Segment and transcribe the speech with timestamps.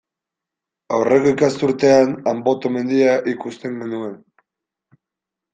[0.95, 4.17] Aurreko ikasturtean Anboto mendia ikusten genuen.